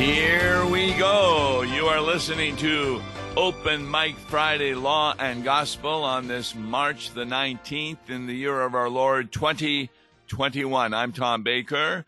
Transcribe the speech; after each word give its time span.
Here 0.00 0.64
we 0.64 0.94
go. 0.94 1.60
You 1.60 1.84
are 1.84 2.00
listening 2.00 2.56
to 2.56 3.02
Open 3.36 3.90
Mic 3.90 4.16
Friday 4.16 4.72
Law 4.72 5.14
and 5.18 5.44
Gospel 5.44 6.04
on 6.04 6.26
this 6.26 6.54
March 6.54 7.10
the 7.10 7.24
19th 7.24 8.08
in 8.08 8.26
the 8.26 8.34
year 8.34 8.62
of 8.62 8.74
our 8.74 8.88
Lord 8.88 9.30
2021. 9.30 10.94
I'm 10.94 11.12
Tom 11.12 11.42
Baker. 11.42 12.06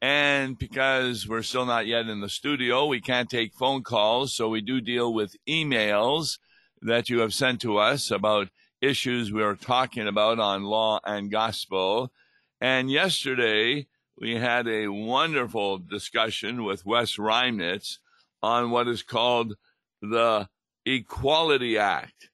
And 0.00 0.58
because 0.58 1.28
we're 1.28 1.42
still 1.42 1.66
not 1.66 1.86
yet 1.86 2.06
in 2.06 2.22
the 2.22 2.30
studio, 2.30 2.86
we 2.86 3.02
can't 3.02 3.28
take 3.28 3.52
phone 3.52 3.82
calls. 3.82 4.34
So 4.34 4.48
we 4.48 4.62
do 4.62 4.80
deal 4.80 5.12
with 5.12 5.36
emails 5.46 6.38
that 6.80 7.10
you 7.10 7.18
have 7.18 7.34
sent 7.34 7.60
to 7.60 7.76
us 7.76 8.10
about 8.10 8.48
issues 8.80 9.30
we 9.30 9.42
are 9.42 9.54
talking 9.54 10.08
about 10.08 10.38
on 10.38 10.64
law 10.64 10.98
and 11.04 11.30
gospel. 11.30 12.10
And 12.58 12.90
yesterday, 12.90 13.86
we 14.16 14.36
had 14.36 14.68
a 14.68 14.88
wonderful 14.88 15.78
discussion 15.78 16.64
with 16.64 16.86
Wes 16.86 17.16
Reimnitz 17.16 17.98
on 18.42 18.70
what 18.70 18.88
is 18.88 19.02
called 19.02 19.54
the 20.00 20.48
Equality 20.86 21.78
Act. 21.78 22.30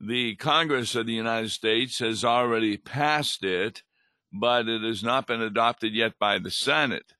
The 0.00 0.36
Congress 0.36 0.94
of 0.94 1.06
the 1.06 1.14
United 1.14 1.50
States 1.50 2.00
has 2.00 2.24
already 2.24 2.76
passed 2.76 3.44
it, 3.44 3.82
but 4.32 4.68
it 4.68 4.82
has 4.82 5.02
not 5.02 5.26
been 5.26 5.40
adopted 5.40 5.94
yet 5.94 6.18
by 6.18 6.38
the 6.38 6.50
Senate. 6.50 7.14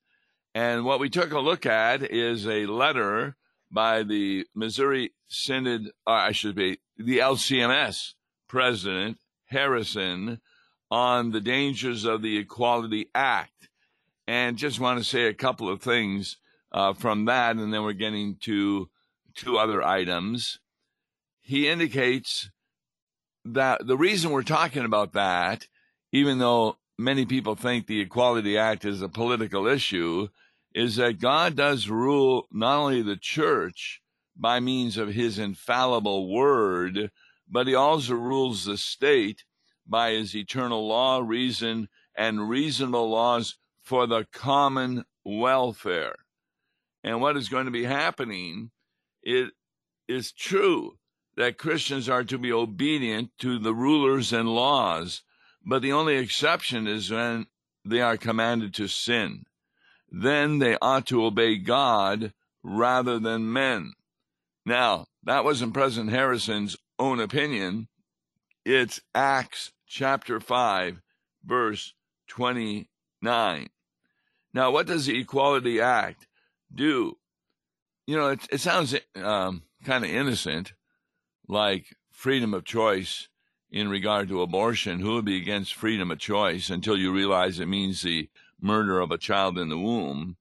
And 0.54 0.84
what 0.84 1.00
we 1.00 1.08
took 1.08 1.32
a 1.32 1.38
look 1.38 1.64
at 1.64 2.02
is 2.02 2.46
a 2.46 2.66
letter 2.66 3.36
by 3.70 4.02
the 4.02 4.46
Missouri 4.54 5.12
Synod, 5.28 5.90
or 6.06 6.14
I 6.14 6.32
should 6.32 6.54
be, 6.54 6.80
the 6.98 7.18
LCMS 7.18 8.12
president, 8.48 9.18
Harrison, 9.46 10.40
on 10.90 11.32
the 11.32 11.40
dangers 11.40 12.04
of 12.04 12.22
the 12.22 12.38
Equality 12.38 13.08
Act. 13.14 13.68
And 14.26 14.56
just 14.56 14.80
want 14.80 14.98
to 14.98 15.04
say 15.04 15.26
a 15.26 15.34
couple 15.34 15.68
of 15.68 15.80
things 15.80 16.36
uh, 16.72 16.94
from 16.94 17.26
that, 17.26 17.56
and 17.56 17.72
then 17.72 17.82
we're 17.82 17.92
getting 17.92 18.36
to 18.42 18.88
two 19.34 19.58
other 19.58 19.82
items. 19.82 20.58
He 21.40 21.68
indicates 21.68 22.50
that 23.44 23.86
the 23.86 23.96
reason 23.96 24.30
we're 24.30 24.42
talking 24.42 24.84
about 24.84 25.12
that, 25.12 25.68
even 26.12 26.38
though 26.38 26.76
many 26.98 27.24
people 27.24 27.54
think 27.54 27.86
the 27.86 28.00
Equality 28.00 28.58
Act 28.58 28.84
is 28.84 29.00
a 29.00 29.08
political 29.08 29.66
issue, 29.66 30.28
is 30.74 30.96
that 30.96 31.20
God 31.20 31.56
does 31.56 31.88
rule 31.88 32.48
not 32.50 32.78
only 32.78 33.02
the 33.02 33.16
church 33.16 34.02
by 34.36 34.60
means 34.60 34.96
of 34.96 35.14
his 35.14 35.38
infallible 35.38 36.32
word, 36.32 37.10
but 37.48 37.66
he 37.66 37.74
also 37.74 38.14
rules 38.14 38.64
the 38.64 38.76
state 38.76 39.44
by 39.86 40.10
his 40.10 40.34
eternal 40.34 40.86
law, 40.86 41.22
reason, 41.24 41.88
and 42.16 42.48
reasonable 42.48 43.08
laws 43.08 43.56
for 43.86 44.08
the 44.08 44.26
common 44.32 45.04
welfare. 45.24 46.16
And 47.04 47.20
what 47.20 47.36
is 47.36 47.48
going 47.48 47.66
to 47.66 47.70
be 47.70 47.84
happening, 47.84 48.72
it 49.22 49.52
is 50.08 50.32
true 50.32 50.98
that 51.36 51.56
Christians 51.56 52.08
are 52.08 52.24
to 52.24 52.36
be 52.36 52.52
obedient 52.52 53.30
to 53.38 53.60
the 53.60 53.72
rulers 53.72 54.32
and 54.32 54.48
laws, 54.48 55.22
but 55.64 55.82
the 55.82 55.92
only 55.92 56.16
exception 56.16 56.88
is 56.88 57.12
when 57.12 57.46
they 57.84 58.00
are 58.00 58.16
commanded 58.16 58.74
to 58.74 58.88
sin. 58.88 59.44
Then 60.10 60.58
they 60.58 60.76
ought 60.82 61.06
to 61.06 61.24
obey 61.24 61.56
God 61.56 62.32
rather 62.64 63.20
than 63.20 63.52
men. 63.52 63.92
Now, 64.64 65.06
that 65.22 65.44
wasn't 65.44 65.74
President 65.74 66.10
Harrison's 66.10 66.76
own 66.98 67.20
opinion. 67.20 67.86
It's 68.64 69.00
Acts 69.14 69.70
chapter 69.86 70.40
5, 70.40 71.00
verse 71.44 71.94
29. 72.26 73.68
Now, 74.56 74.70
what 74.70 74.86
does 74.86 75.04
the 75.04 75.18
Equality 75.18 75.82
Act 75.82 76.26
do? 76.74 77.18
You 78.06 78.16
know, 78.16 78.28
it, 78.28 78.40
it 78.50 78.60
sounds 78.62 78.94
um, 79.14 79.64
kind 79.84 80.02
of 80.02 80.10
innocent, 80.10 80.72
like 81.46 81.94
freedom 82.10 82.54
of 82.54 82.64
choice 82.64 83.28
in 83.70 83.90
regard 83.90 84.28
to 84.28 84.40
abortion. 84.40 85.00
Who 85.00 85.12
would 85.12 85.26
be 85.26 85.36
against 85.36 85.74
freedom 85.74 86.10
of 86.10 86.18
choice 86.20 86.70
until 86.70 86.96
you 86.96 87.12
realize 87.12 87.60
it 87.60 87.68
means 87.68 88.00
the 88.00 88.30
murder 88.58 88.98
of 88.98 89.10
a 89.10 89.18
child 89.18 89.58
in 89.58 89.68
the 89.68 89.76
womb? 89.76 90.38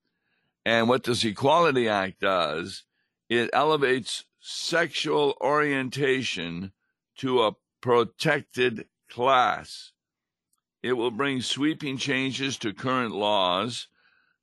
And 0.66 0.88
what 0.88 1.04
this 1.04 1.26
Equality 1.26 1.90
Act 1.90 2.22
does, 2.22 2.84
it 3.28 3.50
elevates 3.52 4.24
sexual 4.40 5.36
orientation 5.42 6.72
to 7.18 7.44
a 7.44 7.58
protected 7.82 8.86
class. 9.10 9.92
It 10.82 10.94
will 10.94 11.12
bring 11.12 11.42
sweeping 11.42 11.98
changes 11.98 12.58
to 12.60 12.72
current 12.72 13.14
laws 13.14 13.90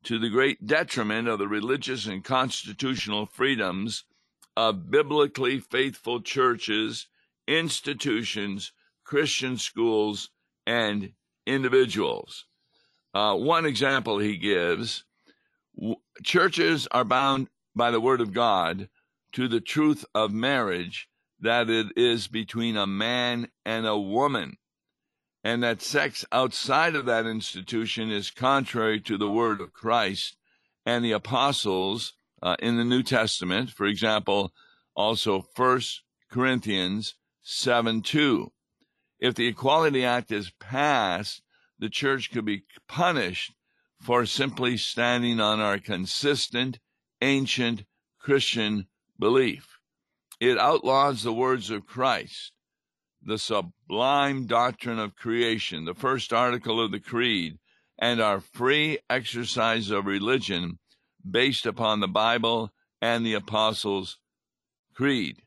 to 0.04 0.18
the 0.18 0.28
great 0.28 0.66
detriment 0.66 1.28
of 1.28 1.38
the 1.38 1.48
religious 1.48 2.06
and 2.06 2.24
constitutional 2.24 3.26
freedoms 3.26 4.04
of 4.56 4.90
biblically 4.90 5.60
faithful 5.60 6.20
churches, 6.20 7.06
institutions, 7.46 8.72
Christian 9.04 9.56
schools, 9.56 10.30
and 10.66 11.12
individuals. 11.46 12.46
Uh, 13.14 13.34
one 13.34 13.66
example 13.66 14.18
he 14.18 14.36
gives 14.36 15.04
churches 16.22 16.86
are 16.90 17.04
bound 17.04 17.48
by 17.74 17.90
the 17.90 18.00
Word 18.00 18.20
of 18.20 18.32
God 18.32 18.88
to 19.32 19.48
the 19.48 19.60
truth 19.60 20.04
of 20.14 20.32
marriage 20.32 21.08
that 21.40 21.68
it 21.68 21.86
is 21.96 22.28
between 22.28 22.76
a 22.76 22.86
man 22.86 23.48
and 23.64 23.86
a 23.86 23.98
woman 23.98 24.56
and 25.44 25.62
that 25.62 25.82
sex 25.82 26.24
outside 26.30 26.94
of 26.94 27.06
that 27.06 27.26
institution 27.26 28.10
is 28.10 28.30
contrary 28.30 29.00
to 29.00 29.18
the 29.18 29.30
word 29.30 29.60
of 29.60 29.72
Christ 29.72 30.36
and 30.86 31.04
the 31.04 31.12
apostles 31.12 32.14
uh, 32.42 32.56
in 32.60 32.76
the 32.76 32.84
New 32.84 33.02
Testament. 33.02 33.70
For 33.70 33.86
example, 33.86 34.52
also 34.94 35.42
First 35.54 36.02
Corinthians 36.30 37.14
7 37.42 38.02
2. 38.02 38.52
If 39.18 39.34
the 39.34 39.46
Equality 39.46 40.04
Act 40.04 40.30
is 40.30 40.50
passed, 40.58 41.42
the 41.78 41.88
church 41.88 42.30
could 42.30 42.44
be 42.44 42.64
punished 42.88 43.52
for 44.00 44.26
simply 44.26 44.76
standing 44.76 45.40
on 45.40 45.60
our 45.60 45.78
consistent, 45.78 46.78
ancient 47.20 47.84
Christian 48.18 48.86
belief. 49.18 49.78
It 50.40 50.58
outlaws 50.58 51.22
the 51.22 51.32
words 51.32 51.70
of 51.70 51.86
Christ 51.86 52.52
the 53.24 53.38
sublime 53.38 54.46
doctrine 54.46 54.98
of 54.98 55.16
creation, 55.16 55.84
the 55.84 55.94
first 55.94 56.32
article 56.32 56.82
of 56.82 56.90
the 56.90 57.00
Creed, 57.00 57.58
and 57.98 58.20
our 58.20 58.40
free 58.40 58.98
exercise 59.08 59.90
of 59.90 60.06
religion 60.06 60.78
based 61.28 61.66
upon 61.66 62.00
the 62.00 62.08
Bible 62.08 62.72
and 63.00 63.24
the 63.24 63.34
Apostles' 63.34 64.18
Creed. 64.94 65.42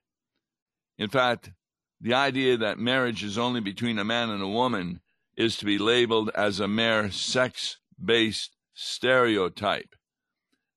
In 0.97 1.09
fact, 1.09 1.51
the 1.99 2.13
idea 2.13 2.57
that 2.57 2.79
marriage 2.79 3.23
is 3.23 3.37
only 3.37 3.59
between 3.59 3.99
a 3.99 4.05
man 4.05 4.29
and 4.29 4.41
a 4.41 4.47
woman 4.47 5.01
is 5.35 5.57
to 5.57 5.65
be 5.65 5.77
labeled 5.77 6.29
as 6.35 6.59
a 6.59 6.67
mere 6.67 7.11
sex 7.11 7.77
based 8.03 8.55
stereotype. 8.73 9.95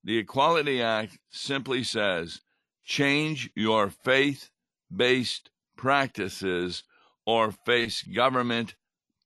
The 0.02 0.18
Equality 0.18 0.82
Act 0.82 1.18
simply 1.30 1.84
says 1.84 2.40
change 2.84 3.50
your 3.54 3.90
faith 3.90 4.50
based 4.94 5.50
practices 5.76 6.82
or 7.28 7.52
face 7.52 8.00
government 8.04 8.74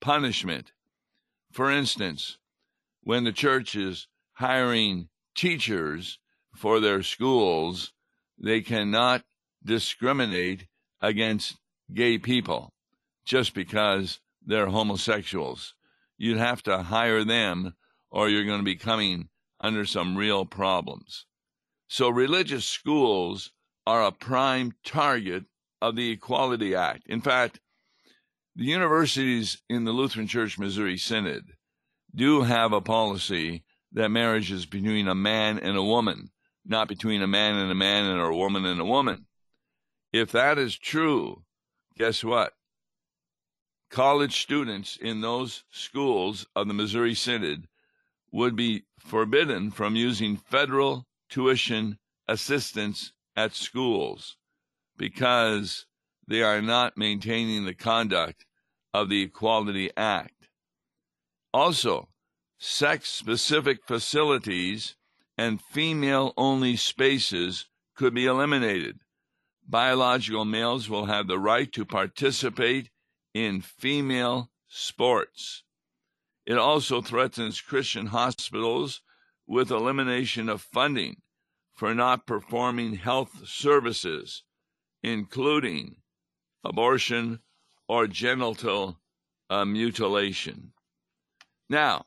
punishment. 0.00 0.72
For 1.52 1.70
instance, 1.70 2.36
when 3.04 3.22
the 3.22 3.30
church 3.30 3.76
is 3.76 4.08
hiring 4.32 5.08
teachers 5.36 6.18
for 6.52 6.80
their 6.80 7.04
schools, 7.04 7.92
they 8.36 8.60
cannot 8.60 9.22
discriminate 9.64 10.66
against 11.00 11.60
gay 11.94 12.18
people 12.18 12.72
just 13.24 13.54
because 13.54 14.18
they're 14.44 14.66
homosexuals. 14.66 15.76
You'd 16.18 16.38
have 16.38 16.60
to 16.64 16.82
hire 16.82 17.22
them 17.22 17.76
or 18.10 18.28
you're 18.28 18.44
going 18.44 18.58
to 18.58 18.64
be 18.64 18.74
coming 18.74 19.28
under 19.60 19.86
some 19.86 20.16
real 20.16 20.44
problems. 20.44 21.24
So 21.86 22.08
religious 22.08 22.64
schools 22.64 23.52
are 23.86 24.04
a 24.04 24.10
prime 24.10 24.72
target 24.84 25.44
of 25.80 25.94
the 25.94 26.10
Equality 26.10 26.74
Act. 26.74 27.04
In 27.06 27.20
fact, 27.20 27.60
the 28.54 28.64
universities 28.64 29.62
in 29.68 29.84
the 29.84 29.92
Lutheran 29.92 30.26
Church 30.26 30.58
Missouri 30.58 30.98
Synod 30.98 31.52
do 32.14 32.42
have 32.42 32.72
a 32.72 32.80
policy 32.80 33.64
that 33.92 34.10
marriage 34.10 34.52
is 34.52 34.66
between 34.66 35.08
a 35.08 35.14
man 35.14 35.58
and 35.58 35.76
a 35.76 35.82
woman, 35.82 36.30
not 36.64 36.88
between 36.88 37.22
a 37.22 37.26
man 37.26 37.54
and 37.56 37.70
a 37.70 37.74
man 37.74 38.04
and 38.04 38.20
a 38.20 38.34
woman 38.34 38.66
and 38.66 38.80
a 38.80 38.84
woman. 38.84 39.26
If 40.12 40.32
that 40.32 40.58
is 40.58 40.76
true, 40.76 41.44
guess 41.96 42.22
what? 42.22 42.52
College 43.90 44.40
students 44.40 44.98
in 45.00 45.20
those 45.20 45.64
schools 45.70 46.46
of 46.54 46.68
the 46.68 46.74
Missouri 46.74 47.14
Synod 47.14 47.68
would 48.30 48.56
be 48.56 48.84
forbidden 48.98 49.70
from 49.70 49.96
using 49.96 50.36
federal 50.36 51.06
tuition 51.28 51.98
assistance 52.28 53.12
at 53.36 53.54
schools 53.54 54.36
because 54.96 55.86
they 56.26 56.42
are 56.42 56.62
not 56.62 56.96
maintaining 56.96 57.64
the 57.64 57.74
conduct 57.74 58.46
of 58.94 59.08
the 59.08 59.22
Equality 59.22 59.90
Act. 59.96 60.48
Also, 61.52 62.08
sex 62.58 63.10
specific 63.10 63.84
facilities 63.86 64.96
and 65.36 65.60
female 65.60 66.32
only 66.36 66.76
spaces 66.76 67.66
could 67.94 68.14
be 68.14 68.26
eliminated. 68.26 68.98
Biological 69.66 70.44
males 70.44 70.88
will 70.88 71.06
have 71.06 71.26
the 71.26 71.38
right 71.38 71.72
to 71.72 71.84
participate 71.84 72.90
in 73.34 73.60
female 73.60 74.50
sports. 74.68 75.64
It 76.44 76.58
also 76.58 77.00
threatens 77.00 77.60
Christian 77.60 78.06
hospitals 78.06 79.02
with 79.46 79.70
elimination 79.70 80.48
of 80.48 80.62
funding 80.62 81.22
for 81.74 81.94
not 81.94 82.26
performing 82.26 82.94
health 82.94 83.46
services, 83.46 84.44
including 85.02 85.96
abortion 86.64 87.40
or 87.88 88.06
genital 88.06 88.98
uh, 89.50 89.64
mutilation. 89.64 90.72
Now, 91.68 92.06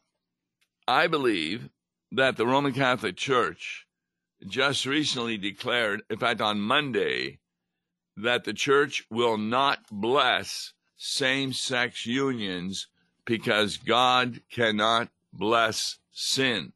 I 0.88 1.07
believe 1.07 1.69
that 2.12 2.38
the 2.38 2.46
Roman 2.46 2.74
Catholic 2.74 3.18
Church 3.18 3.86
just 4.48 4.86
recently 4.86 5.38
declared, 5.38 6.04
in 6.10 6.18
fact, 6.18 6.42
on 6.42 6.60
Monday, 6.60 7.40
that 8.18 8.44
the 8.44 8.54
church 8.54 9.06
will 9.10 9.38
not 9.38 9.80
bless 9.92 10.74
same 10.98 11.52
sex 11.52 12.06
unions 12.06 12.88
because 13.25 13.78
God 13.78 14.42
cannot 14.52 15.10
bless 15.34 15.98
sin. 16.12 16.74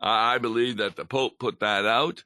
I 0.00 0.38
believe 0.38 0.78
that 0.78 0.96
the 0.96 1.04
Pope 1.04 1.38
put 1.38 1.60
that 1.60 1.86
out 1.86 2.24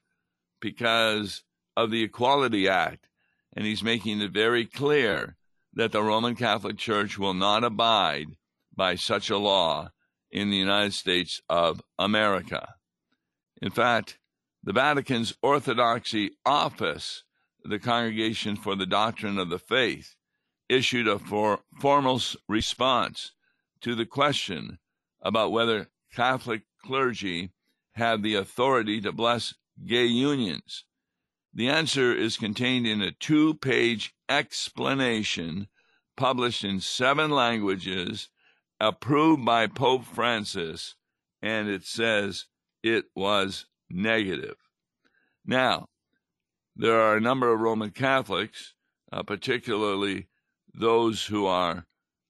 because 0.61 1.43
of 1.77 1.91
the 1.91 2.03
Equality 2.03 2.69
Act, 2.69 3.09
and 3.55 3.67
he's 3.67 3.82
making 3.82 4.20
it 4.20 4.32
very 4.32 4.67
clear 4.67 5.37
that 5.75 5.93
the 5.93 6.02
Roman 6.02 6.35
Catholic 6.35 6.79
Church 6.79 7.19
will 7.19 7.35
not 7.35 7.64
abide 7.64 8.37
by 8.75 8.94
such 8.94 9.31
a 9.31 9.38
law 9.38 9.91
in 10.31 10.50
the 10.50 10.56
United 10.56 10.94
States 10.94 11.41
of 11.49 11.82
America. 11.99 12.75
In 13.61 13.70
fact, 13.70 14.19
the 14.62 14.73
Vatican's 14.73 15.35
Orthodoxy 15.43 16.32
Office, 16.44 17.25
the 17.64 17.79
Congregation 17.79 18.56
for 18.56 18.76
the 18.76 18.87
Doctrine 18.87 19.38
of 19.38 19.50
the 19.50 19.58
Faith, 19.58 20.14
issued 20.69 21.08
a 21.08 21.19
for, 21.19 21.61
formal 21.81 22.20
response 22.49 23.32
to 23.81 23.94
the 23.94 24.06
question 24.06 24.79
about 25.23 25.53
whether 25.53 25.88
Catholic 26.14 26.62
clergy 26.85 27.50
have 27.94 28.23
the 28.23 28.35
authority 28.35 29.00
to 29.00 29.12
bless 29.12 29.55
gay 29.85 30.06
unions. 30.06 30.85
The 31.52 31.69
answer 31.69 32.14
is 32.14 32.37
contained 32.37 32.87
in 32.87 33.02
a 33.02 33.11
two 33.11 33.55
page 33.55 34.14
explanation 34.29 35.69
published 36.17 36.64
in 36.64 36.81
seven 36.81 37.31
languages, 37.31 38.29
approved 38.79 39.44
by 39.44 39.67
Pope 39.67 40.05
Francis, 40.05 40.94
and 41.43 41.69
it 41.69 41.85
says 41.85 42.47
it 42.82 43.06
was 43.14 43.67
negative. 43.88 44.56
Now, 45.44 45.88
there 46.76 47.00
are 47.00 47.17
a 47.17 47.20
number 47.20 47.53
of 47.53 47.61
Roman 47.61 47.91
Catholics, 47.91 48.75
uh, 49.11 49.23
particularly 49.23 50.29
those 50.73 51.26
who 51.26 51.46
are 51.46 51.87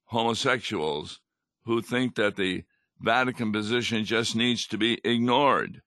homosexuals, 0.06 1.20
who 1.64 1.82
think 1.82 2.14
that 2.14 2.37
the 2.37 2.64
Vatican 3.00 3.52
position 3.52 4.05
just 4.05 4.34
needs 4.34 4.66
to 4.69 4.78
be 4.78 5.00
ignored, 5.05 5.82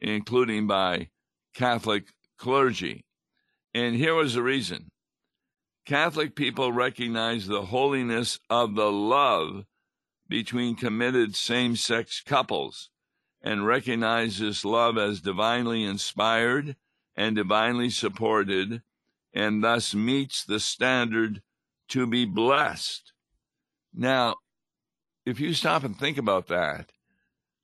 including 0.00 0.66
by 0.66 1.10
Catholic 1.54 2.04
clergy. 2.40 3.04
And 3.74 3.94
here 3.94 4.14
was 4.14 4.34
the 4.34 4.42
reason 4.42 4.90
Catholic 5.86 6.34
people 6.34 6.72
recognize 6.72 7.46
the 7.46 7.66
holiness 7.66 8.40
of 8.48 8.74
the 8.74 8.90
love 8.90 9.66
between 10.28 10.74
committed 10.74 11.36
same 11.36 11.76
sex 11.76 12.22
couples 12.24 12.90
and 13.42 13.66
recognize 13.66 14.38
this 14.38 14.64
love 14.64 14.96
as 14.96 15.20
divinely 15.20 15.84
inspired 15.84 16.76
and 17.16 17.36
divinely 17.36 17.90
supported, 17.90 18.82
and 19.34 19.62
thus 19.62 19.94
meets 19.94 20.44
the 20.44 20.60
standard 20.60 21.42
to 21.88 22.06
be 22.06 22.24
blessed. 22.24 23.12
Now, 23.92 24.36
if 25.26 25.40
you 25.40 25.52
stop 25.52 25.84
and 25.84 25.98
think 25.98 26.16
about 26.16 26.46
that, 26.46 26.92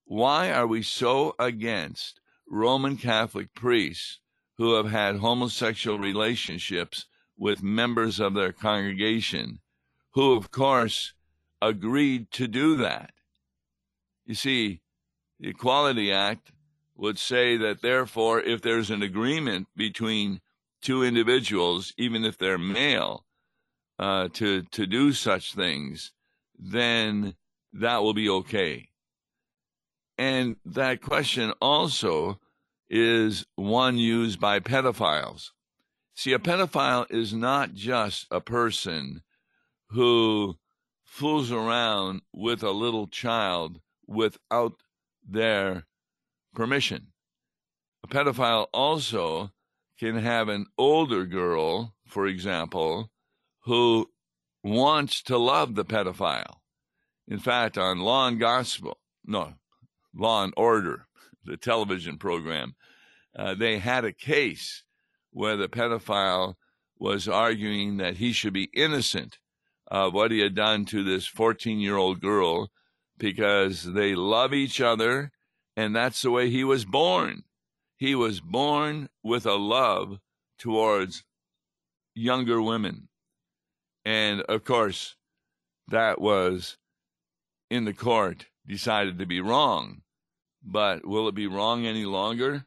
why 0.05 0.51
are 0.51 0.67
we 0.67 0.83
so 0.83 1.35
against 1.39 2.21
Roman 2.49 2.97
Catholic 2.97 3.55
priests 3.55 4.21
who 4.59 4.75
have 4.75 4.91
had 4.91 5.17
homosexual 5.17 5.99
relationships 5.99 7.07
with 7.37 7.63
members 7.63 8.19
of 8.19 8.35
their 8.35 8.53
congregation, 8.53 9.61
who, 10.13 10.35
of 10.35 10.51
course, 10.51 11.13
agreed 11.61 12.31
to 12.33 12.49
do 12.49 12.77
that? 12.77 13.13
You 14.25 14.35
see, 14.35 14.81
the 15.39 15.49
Equality 15.49 16.11
Act 16.13 16.53
would 16.97 17.19
say 17.19 17.57
that, 17.59 17.83
therefore, 17.83 18.41
if 18.41 18.63
there's 18.63 18.91
an 18.91 19.03
agreement 19.03 19.69
between 19.77 20.41
two 20.81 21.03
individuals, 21.03 21.93
even 21.99 22.25
if 22.25 22.39
they're 22.39 22.59
male, 22.59 23.25
uh, 23.99 24.29
to 24.35 24.63
to 24.63 24.87
do 24.87 25.13
such 25.13 25.55
things, 25.55 26.13
then 26.59 27.35
that 27.73 28.03
will 28.03 28.15
be 28.15 28.29
okay. 28.29 28.89
And 30.19 30.57
that 30.65 31.03
question 31.03 31.53
also 31.61 32.41
is 32.89 33.47
one 33.57 33.99
used 33.99 34.41
by 34.41 34.61
pedophiles. 34.61 35.51
See, 36.15 36.33
a 36.33 36.39
pedophile 36.39 37.07
is 37.11 37.35
not 37.35 37.75
just 37.75 38.27
a 38.31 38.41
person 38.41 39.23
who 39.91 40.57
fools 41.05 41.53
around 41.53 42.23
with 42.33 42.63
a 42.63 42.71
little 42.71 43.07
child 43.07 43.81
without 44.07 44.75
their 45.29 45.87
permission. 46.55 47.09
A 48.05 48.07
pedophile 48.07 48.67
also 48.73 49.51
can 49.99 50.17
have 50.17 50.49
an 50.49 50.67
older 50.79 51.27
girl, 51.27 51.95
for 52.07 52.27
example, 52.27 53.11
who 53.65 54.09
wants 54.63 55.23
to 55.23 55.39
love 55.39 55.75
the 55.75 55.85
pedophile. 55.85 56.61
In 57.29 57.39
fact, 57.39 57.77
on 57.77 57.99
Law 57.99 58.29
and 58.29 58.39
Gospel, 58.39 58.99
no, 59.25 59.55
Law 60.15 60.45
and 60.45 60.55
Order, 60.57 61.06
the 61.47 61.57
television 61.57 62.19
program, 62.19 62.75
uh, 63.37 63.55
they 63.55 63.79
had 63.79 64.05
a 64.05 64.13
case 64.13 64.83
where 65.31 65.57
the 65.57 65.69
pedophile 65.69 66.55
was 66.99 67.29
arguing 67.29 67.99
that 67.99 68.17
he 68.17 68.33
should 68.33 68.53
be 68.53 68.71
innocent 68.73 69.39
of 69.89 70.15
what 70.15 70.31
he 70.31 70.41
had 70.41 70.55
done 70.55 70.85
to 70.87 71.05
this 71.05 71.27
14 71.27 71.79
year 71.79 71.97
old 71.97 72.21
girl 72.21 72.71
because 73.19 73.85
they 73.93 74.15
love 74.15 74.53
each 74.53 74.81
other 74.81 75.31
and 75.77 75.95
that's 75.95 76.23
the 76.23 76.31
way 76.31 76.49
he 76.49 76.65
was 76.65 76.85
born. 76.85 77.45
He 77.99 78.15
was 78.15 78.41
born 78.41 79.09
with 79.23 79.47
a 79.47 79.55
love 79.55 80.19
towards 80.59 81.25
younger 82.15 82.61
women. 82.63 83.09
And 84.05 84.41
of 84.43 84.65
course, 84.65 85.17
that 85.89 86.21
was 86.21 86.79
in 87.71 87.85
the 87.85 87.93
court 87.93 88.47
decided 88.67 89.19
to 89.19 89.27
be 89.27 89.41
wrong. 89.41 90.03
But 90.69 91.07
will 91.07 91.29
it 91.29 91.37
be 91.37 91.47
wrong 91.47 91.87
any 91.87 92.05
longer 92.05 92.67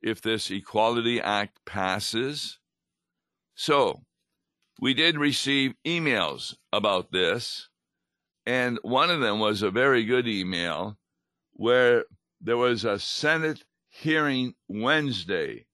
if 0.00 0.22
this 0.22 0.50
Equality 0.50 1.20
Act 1.20 1.62
passes? 1.66 2.58
So, 3.54 4.06
we 4.80 4.94
did 4.94 5.18
receive 5.18 5.74
emails 5.86 6.56
about 6.72 7.12
this, 7.12 7.68
and 8.46 8.78
one 8.80 9.10
of 9.10 9.20
them 9.20 9.38
was 9.38 9.60
a 9.60 9.70
very 9.70 10.04
good 10.04 10.26
email 10.26 10.98
where 11.52 12.06
there 12.40 12.56
was 12.56 12.84
a 12.84 12.98
Senate 12.98 13.64
hearing 13.90 14.54
Wednesday 14.66 15.66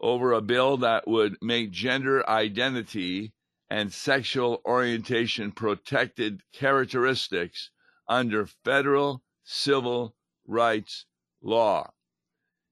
over 0.00 0.32
a 0.32 0.42
bill 0.42 0.76
that 0.76 1.08
would 1.08 1.38
make 1.40 1.70
gender 1.70 2.28
identity 2.28 3.32
and 3.70 3.92
sexual 3.92 4.60
orientation 4.66 5.52
protected 5.52 6.42
characteristics 6.52 7.70
under 8.06 8.46
federal 8.46 9.22
civil 9.42 10.14
rights 10.48 11.04
law. 11.40 11.92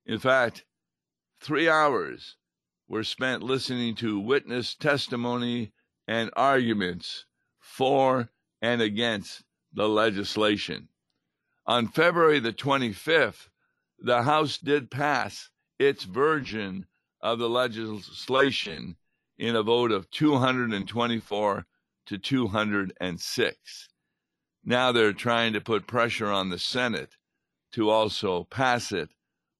In 0.04 0.18
fact, 0.18 0.64
three 1.40 1.68
hours 1.68 2.36
were 2.88 3.04
spent 3.04 3.42
listening 3.42 3.94
to 3.96 4.18
witness 4.18 4.74
testimony 4.74 5.72
and 6.08 6.30
arguments 6.36 7.26
for 7.60 8.30
and 8.62 8.80
against 8.80 9.42
the 9.72 9.88
legislation. 9.88 10.88
On 11.66 11.88
February 11.88 12.40
the 12.40 12.52
25th, 12.52 13.48
the 13.98 14.22
House 14.22 14.58
did 14.58 14.90
pass 14.90 15.50
its 15.78 16.04
version 16.04 16.86
of 17.20 17.38
the 17.38 17.48
legislation 17.48 18.96
in 19.38 19.56
a 19.56 19.62
vote 19.62 19.90
of 19.90 20.10
224 20.10 21.66
to 22.06 22.18
206. 22.18 23.88
Now 24.64 24.92
they're 24.92 25.12
trying 25.12 25.52
to 25.52 25.60
put 25.60 25.86
pressure 25.86 26.30
on 26.30 26.50
the 26.50 26.58
Senate 26.58 27.15
to 27.76 27.90
also 27.90 28.42
pass 28.44 28.90
it 28.90 29.10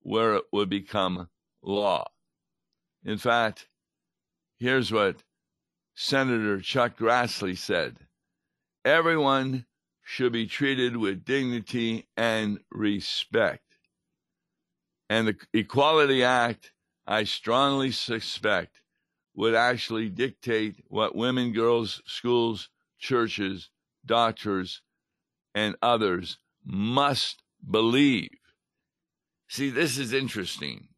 where 0.01 0.37
it 0.37 0.45
would 0.51 0.71
become 0.71 1.29
law. 1.63 2.03
In 3.05 3.19
fact, 3.19 3.69
here's 4.59 4.91
what 4.91 5.23
Senator 5.95 6.59
Chuck 6.63 6.97
Grassley 6.97 7.55
said 7.59 7.99
Everyone 8.87 9.67
should 10.03 10.33
be 10.33 10.47
treated 10.47 10.97
with 10.97 11.27
dignity 11.27 12.09
and 12.17 12.59
respect. 12.71 13.65
And 15.11 15.29
the 15.29 15.37
Equality 15.53 16.25
Act, 16.25 16.73
I 17.07 17.25
strongly 17.25 17.91
suspect, 17.91 18.81
would 19.35 19.55
actually 19.55 20.09
dictate 20.09 20.83
what 20.89 21.15
women, 21.15 21.53
girls, 21.53 22.01
schools, 22.07 22.71
churches, 22.99 23.69
doctors, 24.07 24.81
and 25.55 25.77
others 25.83 26.39
must 26.65 27.43
believe. 27.69 28.31
See, 29.49 29.71
this 29.71 29.99
is 29.99 30.13
interesting. 30.13 30.89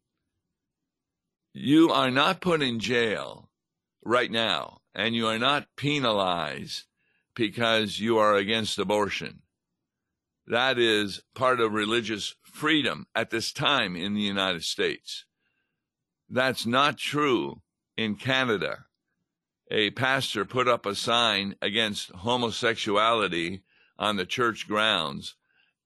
You 1.53 1.91
are 1.91 2.11
not 2.11 2.41
put 2.41 2.61
in 2.61 2.79
jail 2.79 3.49
right 4.03 4.31
now, 4.31 4.81
and 4.93 5.15
you 5.15 5.27
are 5.27 5.39
not 5.39 5.67
penalized 5.75 6.85
because 7.35 7.99
you 7.99 8.17
are 8.17 8.35
against 8.35 8.77
abortion. 8.79 9.41
That 10.47 10.79
is 10.79 11.21
part 11.35 11.59
of 11.59 11.73
religious 11.73 12.35
freedom 12.41 13.05
at 13.13 13.29
this 13.29 13.51
time 13.51 13.95
in 13.95 14.15
the 14.15 14.21
United 14.21 14.63
States. 14.63 15.25
That's 16.27 16.65
not 16.65 16.97
true 16.97 17.61
in 17.97 18.15
Canada. 18.15 18.85
A 19.71 19.91
pastor 19.91 20.45
put 20.45 20.67
up 20.67 20.85
a 20.85 20.95
sign 20.95 21.55
against 21.61 22.09
homosexuality 22.11 23.61
on 23.99 24.15
the 24.15 24.25
church 24.25 24.67
grounds, 24.67 25.35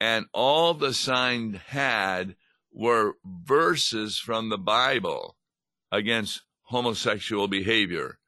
and 0.03 0.25
all 0.33 0.73
the 0.73 0.93
sign 0.93 1.61
had 1.67 2.35
were 2.73 3.13
verses 3.25 4.19
from 4.19 4.49
the 4.49 4.57
Bible 4.57 5.37
against 5.93 6.41
homosexual 6.63 7.47
behavior, 7.47 8.19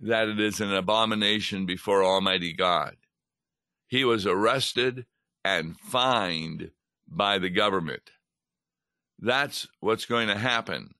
that 0.00 0.26
it 0.26 0.40
is 0.40 0.58
an 0.58 0.72
abomination 0.72 1.66
before 1.66 2.02
Almighty 2.02 2.54
God. 2.54 2.96
He 3.86 4.06
was 4.06 4.24
arrested 4.24 5.04
and 5.44 5.78
fined 5.78 6.70
by 7.06 7.40
the 7.40 7.50
government. 7.50 8.10
That's 9.18 9.68
what's 9.80 10.06
going 10.06 10.28
to 10.28 10.38
happen 10.38 10.94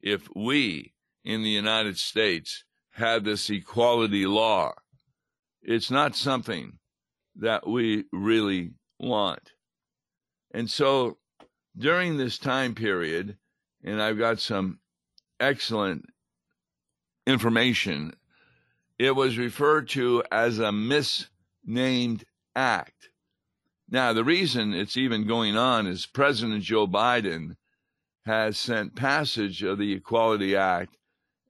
if 0.00 0.26
we 0.34 0.94
in 1.22 1.42
the 1.42 1.50
United 1.50 1.98
States 1.98 2.64
have 2.92 3.24
this 3.24 3.50
equality 3.50 4.24
law. 4.24 4.72
It's 5.60 5.90
not 5.90 6.16
something 6.16 6.78
that 7.36 7.68
we 7.68 8.04
really 8.10 8.70
want. 9.04 9.52
And 10.52 10.70
so 10.70 11.18
during 11.76 12.16
this 12.16 12.38
time 12.38 12.74
period, 12.74 13.36
and 13.82 14.00
I've 14.00 14.18
got 14.18 14.40
some 14.40 14.78
excellent 15.40 16.06
information, 17.26 18.14
it 18.98 19.14
was 19.14 19.38
referred 19.38 19.88
to 19.90 20.22
as 20.30 20.58
a 20.58 20.72
misnamed 20.72 22.24
act. 22.54 23.10
Now, 23.90 24.12
the 24.12 24.24
reason 24.24 24.72
it's 24.72 24.96
even 24.96 25.26
going 25.26 25.56
on 25.56 25.86
is 25.86 26.06
President 26.06 26.62
Joe 26.62 26.86
Biden 26.86 27.56
has 28.24 28.58
sent 28.58 28.96
passage 28.96 29.62
of 29.62 29.78
the 29.78 29.92
Equality 29.92 30.56
Act 30.56 30.96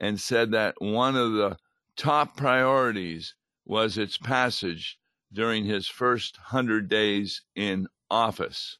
and 0.00 0.20
said 0.20 0.50
that 0.50 0.74
one 0.80 1.16
of 1.16 1.32
the 1.32 1.56
top 1.96 2.36
priorities 2.36 3.34
was 3.64 3.96
its 3.96 4.18
passage 4.18 4.98
during 5.34 5.64
his 5.64 5.86
first 5.86 6.38
100 6.38 6.88
days 6.88 7.42
in 7.54 7.88
office. 8.10 8.78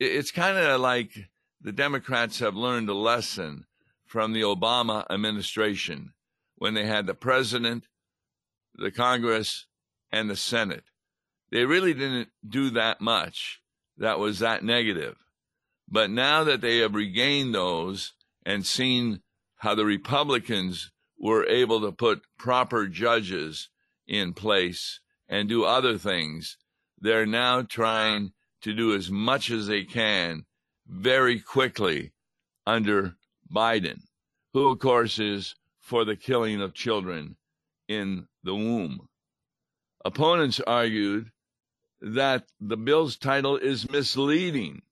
It's 0.00 0.30
kind 0.30 0.58
of 0.58 0.80
like 0.80 1.28
the 1.60 1.72
Democrats 1.72 2.40
have 2.40 2.56
learned 2.56 2.88
a 2.88 2.94
lesson 2.94 3.66
from 4.04 4.32
the 4.32 4.42
Obama 4.42 5.06
administration 5.10 6.12
when 6.56 6.74
they 6.74 6.86
had 6.86 7.06
the 7.06 7.14
president, 7.14 7.86
the 8.74 8.90
Congress, 8.90 9.66
and 10.10 10.28
the 10.28 10.36
Senate 10.36 10.84
they 11.52 11.66
really 11.66 11.92
didn't 11.92 12.30
do 12.48 12.70
that 12.70 13.00
much 13.00 13.60
that 13.98 14.18
was 14.18 14.38
that 14.38 14.64
negative. 14.64 15.16
But 15.86 16.10
now 16.10 16.42
that 16.44 16.62
they 16.62 16.78
have 16.78 16.94
regained 16.94 17.54
those 17.54 18.14
and 18.44 18.64
seen 18.64 19.20
how 19.56 19.74
the 19.74 19.84
Republicans 19.84 20.90
were 21.18 21.46
able 21.46 21.82
to 21.82 21.92
put 21.92 22.22
proper 22.38 22.88
judges 22.88 23.68
in 24.08 24.32
place 24.32 25.00
and 25.32 25.48
do 25.48 25.64
other 25.64 25.96
things, 25.96 26.58
they're 27.00 27.24
now 27.24 27.62
trying 27.62 28.30
to 28.60 28.74
do 28.74 28.94
as 28.94 29.10
much 29.10 29.50
as 29.50 29.66
they 29.66 29.82
can 29.82 30.44
very 30.86 31.40
quickly 31.40 32.12
under 32.66 33.16
Biden, 33.50 34.02
who, 34.52 34.68
of 34.68 34.78
course, 34.78 35.18
is 35.18 35.54
for 35.80 36.04
the 36.04 36.16
killing 36.16 36.60
of 36.60 36.74
children 36.74 37.34
in 37.88 38.28
the 38.44 38.54
womb. 38.54 39.08
Opponents 40.04 40.60
argued 40.60 41.32
that 42.02 42.44
the 42.60 42.76
bill's 42.76 43.16
title 43.16 43.56
is 43.56 43.90
misleading 43.90 44.82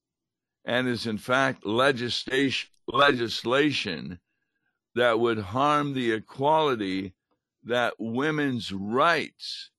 and 0.64 0.88
is 0.88 1.06
in 1.06 1.18
fact 1.18 1.66
legislation 1.66 2.70
legislation 2.86 4.18
that 4.94 5.20
would 5.20 5.38
harm 5.38 5.92
the 5.92 6.12
equality 6.12 7.12
that 7.62 7.94
women's 7.98 8.72
rights 8.72 9.70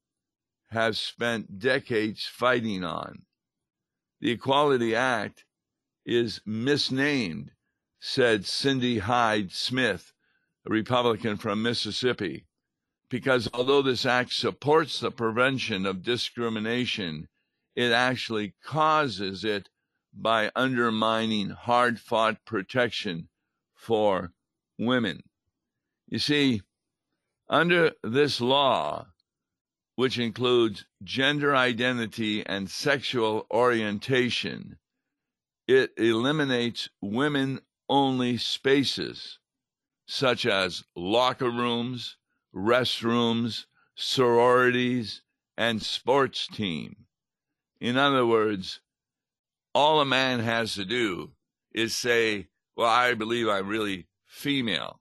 have 0.72 0.98
spent 0.98 1.60
decades 1.60 2.26
fighting 2.26 2.84
on. 2.84 3.24
The 4.20 4.32
Equality 4.32 4.96
Act 4.96 5.46
is 6.06 6.42
misnamed, 6.46 7.52
said 8.00 8.46
Cindy 8.46 9.00
Hyde 9.00 9.52
Smith, 9.52 10.14
a 10.66 10.70
Republican 10.70 11.38
from 11.38 11.62
Mississippi 11.62 12.46
because 13.12 13.50
although 13.54 13.82
this 13.82 14.06
act 14.06 14.32
supports 14.32 15.02
the 15.02 15.12
prevention 15.12 15.86
of 15.86 16.02
discrimination, 16.02 17.28
it 17.76 17.92
actually 17.92 18.54
causes 18.64 19.44
it 19.44 19.70
by 20.14 20.50
undermining 20.56 21.50
hard 21.50 22.00
fought 22.00 22.44
protection 22.46 23.28
for 23.76 24.32
women. 24.80 25.22
You 26.08 26.20
see, 26.20 26.62
under 27.50 27.92
this 28.02 28.40
law, 28.40 29.08
which 30.02 30.18
includes 30.18 30.84
gender 31.04 31.56
identity 31.56 32.44
and 32.48 32.72
sexual 32.72 33.46
orientation, 33.52 34.80
it 35.68 35.92
eliminates 35.96 36.90
women 37.04 37.60
only 37.88 38.36
spaces 38.36 39.38
such 40.08 40.44
as 40.48 40.84
locker 40.96 41.52
rooms, 41.52 42.18
restrooms, 42.52 43.68
sororities, 43.94 45.22
and 45.56 45.84
sports 45.84 46.48
team. 46.48 47.06
In 47.80 47.96
other 47.96 48.26
words, 48.26 48.82
all 49.76 50.02
a 50.02 50.06
man 50.06 50.40
has 50.40 50.74
to 50.74 50.84
do 50.84 51.34
is 51.76 51.96
say, 51.96 52.48
Well, 52.76 52.90
I 52.90 53.14
believe 53.14 53.48
I'm 53.48 53.68
really 53.68 54.08
female, 54.26 55.00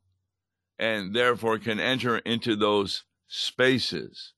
and 0.78 1.16
therefore 1.16 1.58
can 1.58 1.80
enter 1.80 2.18
into 2.18 2.54
those 2.54 3.04
spaces. 3.28 4.34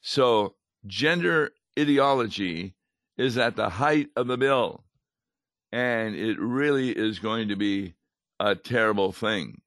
So, 0.00 0.54
gender 0.86 1.50
ideology 1.78 2.74
is 3.16 3.36
at 3.36 3.56
the 3.56 3.68
height 3.68 4.08
of 4.16 4.26
the 4.26 4.36
bill, 4.36 4.84
and 5.72 6.14
it 6.14 6.38
really 6.38 6.90
is 6.90 7.18
going 7.18 7.48
to 7.48 7.56
be 7.56 7.94
a 8.40 8.54
terrible 8.54 9.12
thing 9.12 9.60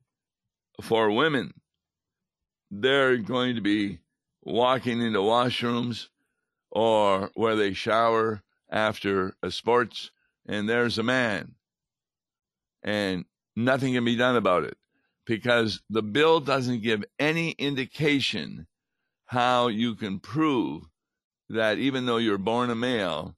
for 0.81 1.11
women 1.11 1.53
they're 2.71 3.17
going 3.17 3.55
to 3.55 3.61
be 3.61 3.99
walking 4.41 5.01
into 5.01 5.19
washrooms 5.19 6.07
or 6.71 7.29
where 7.33 7.57
they 7.57 7.73
shower 7.73 8.41
after 8.71 9.35
a 9.43 9.51
sports, 9.51 10.11
and 10.47 10.69
there's 10.69 10.97
a 10.97 11.03
man. 11.03 11.55
And 12.81 13.25
nothing 13.57 13.93
can 13.93 14.05
be 14.05 14.15
done 14.15 14.37
about 14.37 14.63
it 14.63 14.77
because 15.25 15.81
the 15.89 16.01
bill 16.01 16.39
doesn't 16.39 16.81
give 16.81 17.03
any 17.19 17.51
indication 17.51 18.65
how 19.31 19.69
you 19.69 19.95
can 19.95 20.19
prove 20.19 20.83
that 21.49 21.77
even 21.77 22.05
though 22.05 22.17
you're 22.17 22.37
born 22.37 22.69
a 22.69 22.75
male, 22.75 23.33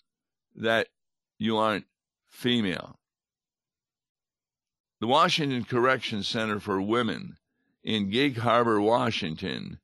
that 0.56 0.88
you 1.38 1.56
aren't 1.56 1.86
female. 2.28 2.98
The 5.00 5.06
Washington 5.06 5.64
Correction 5.66 6.24
Center 6.24 6.60
for 6.60 6.82
Women 6.82 7.38
in 7.84 8.10
Gig 8.10 8.38
Harbor, 8.38 8.82
Washington, 8.82 9.78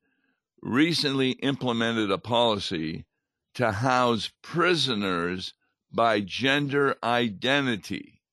recently 0.64 1.34
implemented 1.44 2.10
a 2.10 2.18
policy 2.18 3.06
to 3.54 3.72
house 3.72 4.32
prisoners 4.42 5.54
by 5.92 6.22
gender 6.22 6.96
identity. 7.04 8.24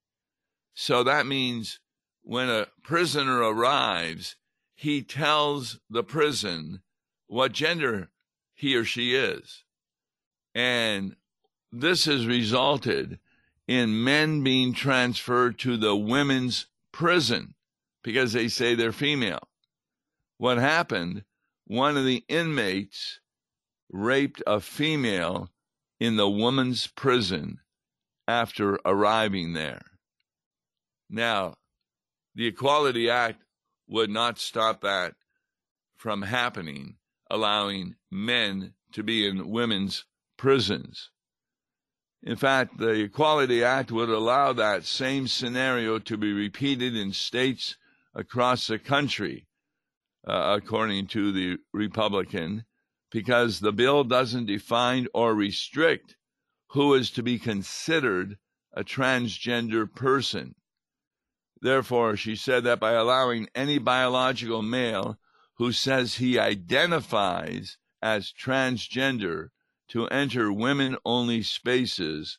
So 0.72 1.02
that 1.02 1.26
means 1.26 1.78
when 2.22 2.48
a 2.48 2.68
prisoner 2.82 3.40
arrives, 3.40 4.36
he 4.74 5.02
tells 5.02 5.78
the 5.90 6.02
prison 6.02 6.80
what 7.26 7.52
gender 7.52 8.10
he 8.54 8.76
or 8.76 8.84
she 8.84 9.14
is. 9.14 9.64
And 10.54 11.16
this 11.72 12.04
has 12.06 12.26
resulted 12.26 13.18
in 13.68 14.04
men 14.04 14.42
being 14.42 14.72
transferred 14.72 15.58
to 15.60 15.76
the 15.76 15.96
women's 15.96 16.66
prison 16.92 17.54
because 18.02 18.32
they 18.32 18.48
say 18.48 18.74
they're 18.74 18.92
female 18.92 19.48
what 20.38 20.58
happened, 20.58 21.24
one 21.66 21.96
of 21.96 22.04
the 22.04 22.24
inmates 22.28 23.20
raped 23.90 24.42
a 24.46 24.60
female 24.60 25.50
in 25.98 26.16
the 26.16 26.28
woman's 26.28 26.86
prison 26.88 27.60
after 28.28 28.78
arriving 28.84 29.52
there. 29.52 29.82
Now, 31.08 31.54
the 32.34 32.46
Equality 32.46 33.08
Act 33.08 33.42
would 33.88 34.10
not 34.10 34.38
stop 34.38 34.82
that 34.82 35.14
from 35.96 36.22
happening, 36.22 36.96
allowing 37.30 37.96
men 38.10 38.74
to 38.92 39.02
be 39.02 39.26
in 39.26 39.50
women's 39.50 40.04
prisons. 40.36 41.10
In 42.22 42.36
fact, 42.36 42.78
the 42.78 42.90
Equality 42.90 43.62
Act 43.62 43.92
would 43.92 44.08
allow 44.08 44.52
that 44.52 44.84
same 44.84 45.28
scenario 45.28 45.98
to 46.00 46.16
be 46.16 46.32
repeated 46.32 46.96
in 46.96 47.12
states 47.12 47.76
across 48.14 48.66
the 48.66 48.78
country, 48.78 49.46
uh, 50.26 50.58
according 50.60 51.06
to 51.08 51.30
the 51.30 51.58
Republican, 51.72 52.64
because 53.10 53.60
the 53.60 53.72
bill 53.72 54.02
doesn't 54.02 54.46
define 54.46 55.06
or 55.14 55.34
restrict 55.34 56.16
who 56.70 56.94
is 56.94 57.10
to 57.12 57.22
be 57.22 57.38
considered 57.38 58.38
a 58.72 58.82
transgender 58.82 59.92
person. 59.92 60.54
Therefore, 61.60 62.16
she 62.16 62.36
said 62.36 62.64
that 62.64 62.80
by 62.80 62.92
allowing 62.92 63.48
any 63.54 63.78
biological 63.78 64.62
male 64.62 65.18
who 65.56 65.72
says 65.72 66.14
he 66.14 66.38
identifies 66.38 67.78
as 68.02 68.32
transgender 68.32 69.48
to 69.88 70.06
enter 70.08 70.52
women 70.52 70.96
only 71.04 71.42
spaces, 71.42 72.38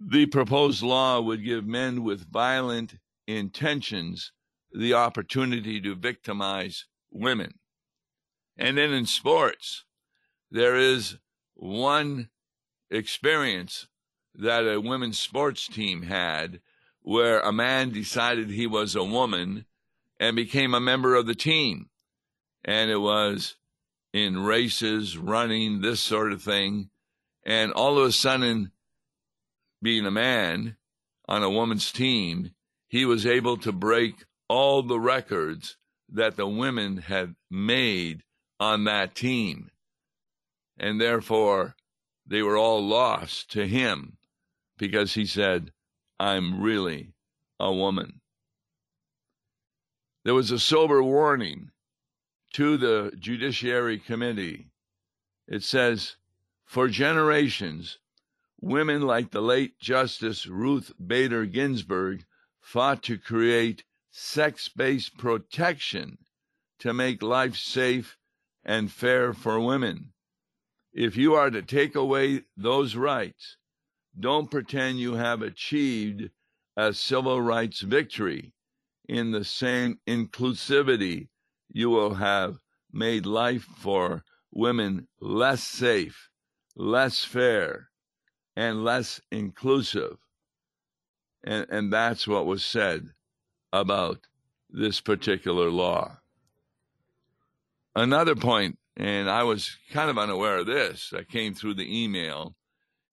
the 0.00 0.26
proposed 0.26 0.82
law 0.82 1.20
would 1.20 1.44
give 1.44 1.66
men 1.66 2.02
with 2.02 2.30
violent 2.30 2.94
intentions 3.26 4.32
the 4.72 4.94
opportunity 4.94 5.80
to 5.80 5.94
victimize 5.94 6.86
women. 7.10 7.54
And 8.56 8.78
then 8.78 8.92
in 8.92 9.06
sports, 9.06 9.84
there 10.50 10.76
is 10.76 11.18
one 11.54 12.30
experience 12.90 13.88
that 14.34 14.62
a 14.62 14.80
women's 14.80 15.18
sports 15.18 15.66
team 15.66 16.02
had 16.02 16.60
where 17.02 17.40
a 17.40 17.52
man 17.52 17.90
decided 17.90 18.50
he 18.50 18.66
was 18.66 18.94
a 18.94 19.04
woman 19.04 19.66
and 20.20 20.36
became 20.36 20.74
a 20.74 20.80
member 20.80 21.16
of 21.16 21.26
the 21.26 21.34
team. 21.34 21.88
And 22.62 22.90
it 22.90 23.00
was 23.00 23.56
in 24.12 24.44
races, 24.44 25.16
running, 25.16 25.80
this 25.80 26.00
sort 26.00 26.32
of 26.32 26.42
thing. 26.42 26.90
And 27.44 27.72
all 27.72 27.98
of 27.98 28.04
a 28.04 28.12
sudden, 28.12 28.70
being 29.82 30.04
a 30.04 30.10
man 30.10 30.76
on 31.26 31.42
a 31.42 31.50
woman's 31.50 31.90
team, 31.90 32.50
he 32.86 33.06
was 33.06 33.24
able 33.24 33.56
to 33.58 33.72
break 33.72 34.26
all 34.46 34.82
the 34.82 35.00
records 35.00 35.76
that 36.12 36.36
the 36.36 36.46
women 36.46 36.98
had 36.98 37.34
made 37.50 38.22
on 38.58 38.84
that 38.84 39.14
team. 39.14 39.70
And 40.78 41.00
therefore, 41.00 41.76
they 42.26 42.42
were 42.42 42.58
all 42.58 42.86
lost 42.86 43.52
to 43.52 43.66
him 43.66 44.18
because 44.76 45.14
he 45.14 45.24
said, 45.24 45.72
I'm 46.18 46.60
really 46.60 47.14
a 47.58 47.72
woman. 47.72 48.19
There 50.22 50.34
was 50.34 50.50
a 50.50 50.58
sober 50.58 51.02
warning 51.02 51.70
to 52.52 52.76
the 52.76 53.12
Judiciary 53.18 53.98
Committee. 53.98 54.68
It 55.48 55.62
says, 55.62 56.16
For 56.66 56.88
generations, 56.88 57.98
women 58.60 59.00
like 59.00 59.30
the 59.30 59.40
late 59.40 59.78
Justice 59.78 60.46
Ruth 60.46 60.92
Bader 61.04 61.46
Ginsburg 61.46 62.26
fought 62.60 63.02
to 63.04 63.16
create 63.16 63.84
sex 64.10 64.68
based 64.68 65.16
protection 65.16 66.18
to 66.80 66.92
make 66.92 67.22
life 67.22 67.56
safe 67.56 68.18
and 68.62 68.92
fair 68.92 69.32
for 69.32 69.58
women. 69.58 70.12
If 70.92 71.16
you 71.16 71.34
are 71.34 71.50
to 71.50 71.62
take 71.62 71.94
away 71.94 72.44
those 72.58 72.94
rights, 72.94 73.56
don't 74.18 74.50
pretend 74.50 74.98
you 74.98 75.14
have 75.14 75.40
achieved 75.40 76.30
a 76.76 76.92
civil 76.92 77.40
rights 77.40 77.80
victory. 77.80 78.52
In 79.10 79.32
the 79.32 79.44
same 79.44 79.98
inclusivity, 80.06 81.30
you 81.68 81.90
will 81.90 82.14
have 82.14 82.60
made 82.92 83.26
life 83.26 83.64
for 83.64 84.22
women 84.52 85.08
less 85.20 85.64
safe, 85.64 86.30
less 86.76 87.24
fair, 87.24 87.90
and 88.54 88.84
less 88.84 89.20
inclusive. 89.32 90.16
And, 91.42 91.66
and 91.70 91.92
that's 91.92 92.28
what 92.28 92.46
was 92.46 92.64
said 92.64 93.08
about 93.72 94.28
this 94.70 95.00
particular 95.00 95.70
law. 95.70 96.18
Another 97.96 98.36
point 98.36 98.78
and 98.96 99.28
I 99.28 99.42
was 99.42 99.76
kind 99.90 100.08
of 100.08 100.18
unaware 100.18 100.58
of 100.58 100.66
this 100.66 101.10
that 101.10 101.28
came 101.28 101.52
through 101.52 101.74
the 101.74 102.04
email, 102.04 102.54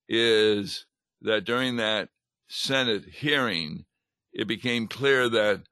is 0.08 0.86
that 1.22 1.44
during 1.46 1.78
that 1.78 2.10
Senate 2.48 3.06
hearing, 3.06 3.86
it 4.32 4.48
became 4.48 4.88
clear 4.88 5.28
that 5.30 5.64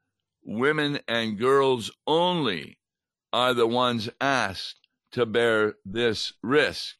women 0.46 1.00
and 1.08 1.38
girls 1.38 1.90
only 2.06 2.78
are 3.32 3.52
the 3.52 3.66
ones 3.66 4.08
asked 4.20 4.86
to 5.10 5.26
bear 5.26 5.74
this 5.84 6.32
risk. 6.42 6.94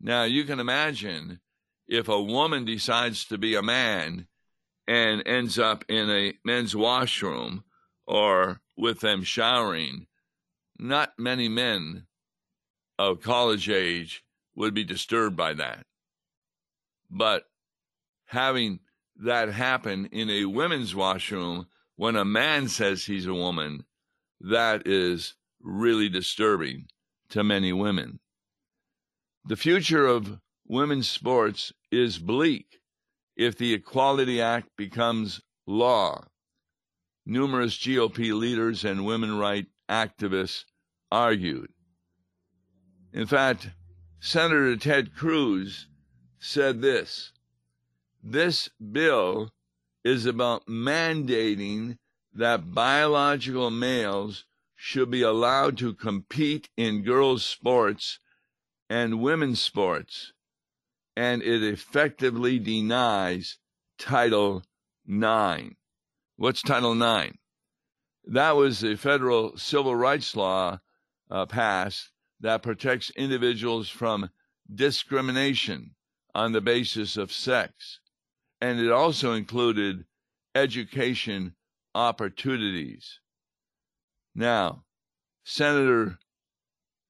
Now, 0.00 0.24
you 0.24 0.44
can 0.44 0.60
imagine 0.60 1.40
if 1.88 2.08
a 2.08 2.22
woman 2.22 2.64
decides 2.64 3.24
to 3.26 3.38
be 3.38 3.54
a 3.54 3.62
man 3.62 4.26
and 4.86 5.26
ends 5.26 5.58
up 5.58 5.84
in 5.88 6.10
a 6.10 6.34
men's 6.44 6.76
washroom 6.76 7.64
or 8.06 8.60
with 8.76 9.00
them 9.00 9.22
showering, 9.22 10.06
not 10.78 11.18
many 11.18 11.48
men 11.48 12.06
of 12.98 13.22
college 13.22 13.68
age 13.70 14.22
would 14.54 14.74
be 14.74 14.84
disturbed 14.84 15.36
by 15.36 15.54
that. 15.54 15.86
But 17.10 17.44
having 18.26 18.80
that 19.16 19.50
happen 19.50 20.06
in 20.06 20.28
a 20.28 20.44
women's 20.44 20.94
washroom 20.94 21.66
when 22.00 22.16
a 22.16 22.24
man 22.24 22.66
says 22.66 23.04
he's 23.04 23.26
a 23.26 23.34
woman, 23.34 23.84
that 24.40 24.86
is 24.86 25.34
really 25.60 26.08
disturbing 26.08 26.86
to 27.28 27.44
many 27.44 27.74
women. 27.74 28.18
The 29.44 29.56
future 29.56 30.06
of 30.06 30.40
women's 30.66 31.10
sports 31.10 31.74
is 31.92 32.16
bleak 32.18 32.80
if 33.36 33.58
the 33.58 33.74
Equality 33.74 34.40
Act 34.40 34.70
becomes 34.78 35.42
law. 35.66 36.24
Numerous 37.26 37.76
GOP 37.76 38.32
leaders 38.32 38.82
and 38.82 39.04
women 39.04 39.36
rights 39.36 39.68
activists 39.90 40.64
argued. 41.12 41.70
In 43.12 43.26
fact, 43.26 43.68
Senator 44.20 44.74
Ted 44.78 45.14
Cruz 45.14 45.86
said 46.38 46.80
this 46.80 47.32
this 48.22 48.70
bill 48.90 49.50
is 50.04 50.26
about 50.26 50.66
mandating 50.66 51.98
that 52.32 52.72
biological 52.74 53.70
males 53.70 54.44
should 54.74 55.10
be 55.10 55.22
allowed 55.22 55.76
to 55.76 55.92
compete 55.92 56.70
in 56.76 57.02
girls' 57.02 57.44
sports 57.44 58.18
and 58.88 59.20
women's 59.20 59.60
sports, 59.60 60.32
and 61.16 61.42
it 61.42 61.62
effectively 61.62 62.58
denies 62.58 63.58
Title 63.98 64.62
IX. 65.06 65.74
What's 66.36 66.62
Title 66.62 67.00
IX? 67.00 67.36
That 68.24 68.52
was 68.56 68.82
a 68.82 68.96
federal 68.96 69.56
civil 69.56 69.94
rights 69.94 70.34
law 70.34 70.80
uh, 71.30 71.46
passed 71.46 72.10
that 72.40 72.62
protects 72.62 73.10
individuals 73.10 73.88
from 73.88 74.30
discrimination 74.72 75.94
on 76.34 76.52
the 76.52 76.60
basis 76.60 77.16
of 77.16 77.32
sex. 77.32 78.00
And 78.60 78.78
it 78.78 78.90
also 78.90 79.32
included 79.32 80.04
education 80.54 81.54
opportunities. 81.94 83.20
Now, 84.34 84.84
Senator 85.44 86.18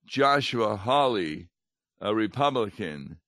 Joshua 0.06 0.76
Hawley, 0.76 1.48
a 2.00 2.14
Republican, 2.14 3.18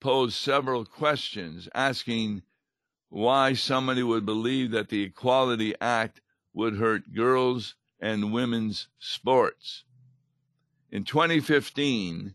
posed 0.00 0.36
several 0.36 0.84
questions 0.84 1.68
asking 1.74 2.42
why 3.08 3.54
somebody 3.54 4.02
would 4.02 4.26
believe 4.26 4.70
that 4.70 4.88
the 4.88 5.02
Equality 5.02 5.74
Act 5.80 6.20
would 6.52 6.76
hurt 6.76 7.12
girls 7.14 7.74
and 8.00 8.32
women's 8.32 8.88
sports. 8.98 9.84
In 10.90 11.04
2015, 11.04 12.34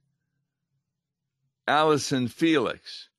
Allyson 1.68 2.28
Felix, 2.28 3.10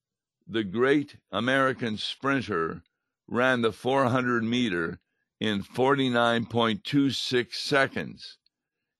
the 0.46 0.64
great 0.64 1.16
American 1.32 1.96
sprinter, 1.96 2.82
ran 3.26 3.62
the 3.62 3.72
400 3.72 4.44
meter 4.44 5.00
in 5.40 5.62
49.26 5.62 7.54
seconds. 7.54 8.38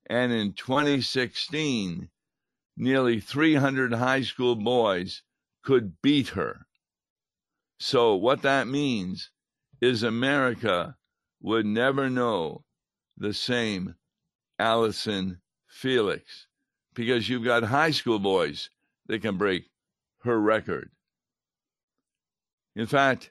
And 0.06 0.32
in 0.32 0.52
2016, 0.54 2.08
nearly 2.76 3.20
300 3.20 3.92
high 3.94 4.22
school 4.22 4.56
boys 4.56 5.22
could 5.62 6.00
beat 6.02 6.28
her. 6.28 6.66
So, 7.78 8.14
what 8.14 8.42
that 8.42 8.66
means 8.66 9.30
is 9.80 10.02
America 10.02 10.96
would 11.40 11.66
never 11.66 12.08
know 12.08 12.64
the 13.16 13.34
same 13.34 13.94
Allyson 14.58 15.40
Felix 15.66 16.46
because 16.94 17.28
you've 17.28 17.44
got 17.44 17.64
high 17.64 17.90
school 17.90 18.18
boys 18.18 18.70
that 19.06 19.20
can 19.20 19.36
break 19.36 19.68
her 20.20 20.40
record. 20.40 20.90
In 22.76 22.86
fact, 22.86 23.30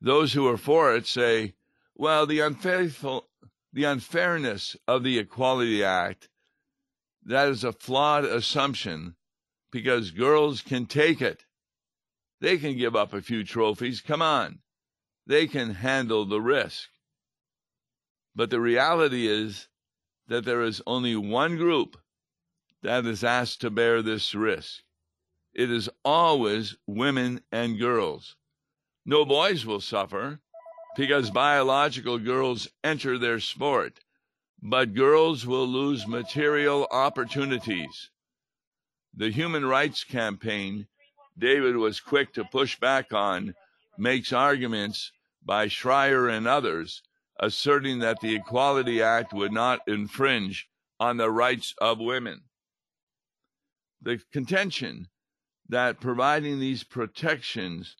those 0.00 0.32
who 0.32 0.48
are 0.48 0.56
for 0.56 0.94
it 0.94 1.06
say, 1.06 1.54
well, 1.94 2.26
the 2.26 2.40
unfaithful, 2.40 3.28
the 3.72 3.84
unfairness 3.84 4.76
of 4.88 5.02
the 5.02 5.18
Equality 5.18 5.84
Act, 5.84 6.28
that 7.24 7.48
is 7.48 7.64
a 7.64 7.72
flawed 7.72 8.24
assumption 8.24 9.16
because 9.70 10.10
girls 10.10 10.62
can 10.62 10.86
take 10.86 11.20
it. 11.20 11.44
They 12.40 12.56
can 12.56 12.76
give 12.76 12.96
up 12.96 13.12
a 13.12 13.20
few 13.20 13.44
trophies. 13.44 14.00
Come 14.00 14.22
on. 14.22 14.60
They 15.26 15.46
can 15.46 15.74
handle 15.74 16.24
the 16.24 16.40
risk. 16.40 16.88
But 18.34 18.50
the 18.50 18.60
reality 18.60 19.26
is 19.26 19.68
that 20.28 20.44
there 20.44 20.62
is 20.62 20.82
only 20.86 21.16
one 21.16 21.56
group 21.56 22.00
that 22.82 23.04
is 23.04 23.22
asked 23.22 23.60
to 23.60 23.70
bear 23.70 24.00
this 24.00 24.34
risk. 24.34 24.82
It 25.52 25.70
is 25.70 25.90
always 26.04 26.76
women 26.86 27.42
and 27.52 27.78
girls. 27.78 28.36
No 29.04 29.24
boys 29.24 29.64
will 29.64 29.80
suffer 29.80 30.40
because 30.96 31.30
biological 31.30 32.18
girls 32.18 32.68
enter 32.84 33.16
their 33.18 33.40
sport, 33.40 34.00
but 34.62 34.94
girls 34.94 35.46
will 35.46 35.66
lose 35.66 36.06
material 36.06 36.86
opportunities. 36.90 38.10
The 39.14 39.30
Human 39.30 39.64
Rights 39.64 40.04
Campaign 40.04 40.86
David 41.38 41.76
was 41.76 42.00
quick 42.00 42.34
to 42.34 42.44
push 42.44 42.78
back 42.78 43.12
on 43.12 43.54
makes 43.96 44.32
arguments 44.32 45.12
by 45.42 45.68
Shrier 45.68 46.28
and 46.28 46.46
others 46.46 47.02
asserting 47.38 48.00
that 48.00 48.20
the 48.20 48.34
Equality 48.34 49.02
Act 49.02 49.32
would 49.32 49.52
not 49.52 49.80
infringe 49.86 50.68
on 50.98 51.16
the 51.16 51.30
rights 51.30 51.74
of 51.78 51.98
women. 51.98 52.42
The 54.02 54.20
contention 54.32 55.08
that 55.68 56.00
providing 56.00 56.60
these 56.60 56.84
protections 56.84 57.96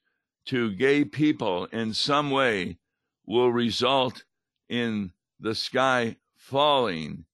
to 0.50 0.72
gay 0.72 1.04
people 1.04 1.66
in 1.66 1.94
some 1.94 2.28
way 2.28 2.76
will 3.24 3.52
result 3.52 4.24
in 4.68 5.12
the 5.38 5.54
sky 5.54 6.16
falling 6.34 7.24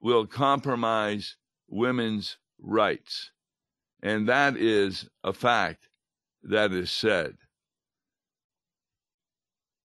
will 0.00 0.26
compromise 0.26 1.36
women's 1.68 2.38
rights. 2.58 3.30
And 4.02 4.28
that 4.28 4.56
is 4.56 5.08
a 5.22 5.32
fact 5.32 5.88
that 6.42 6.72
is 6.72 6.90
said. 6.90 7.36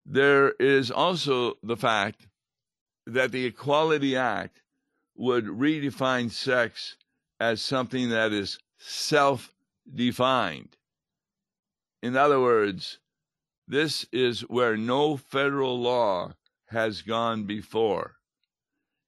There 0.06 0.52
is 0.52 0.90
also 0.90 1.58
the 1.62 1.76
fact 1.76 2.26
that 3.06 3.32
the 3.32 3.44
Equality 3.44 4.16
Act 4.16 4.62
would 5.14 5.44
redefine 5.44 6.30
sex 6.30 6.96
as 7.38 7.60
something 7.60 8.08
that 8.08 8.32
is 8.32 8.58
self 8.78 9.52
defined. 9.94 10.75
In 12.06 12.16
other 12.16 12.40
words, 12.40 13.00
this 13.66 14.06
is 14.12 14.42
where 14.42 14.76
no 14.76 15.16
federal 15.16 15.76
law 15.80 16.34
has 16.66 17.02
gone 17.02 17.46
before. 17.46 18.14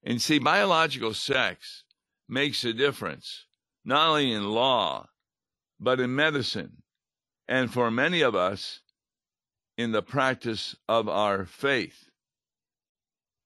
And 0.02 0.20
see, 0.20 0.40
biological 0.40 1.14
sex 1.14 1.84
makes 2.28 2.64
a 2.64 2.72
difference, 2.72 3.44
not 3.84 4.08
only 4.08 4.32
in 4.32 4.50
law, 4.50 5.10
but 5.78 6.00
in 6.00 6.16
medicine, 6.16 6.82
and 7.46 7.72
for 7.72 7.88
many 7.88 8.20
of 8.20 8.34
us, 8.34 8.80
in 9.76 9.92
the 9.92 10.02
practice 10.02 10.74
of 10.88 11.08
our 11.08 11.46
faith. 11.46 12.10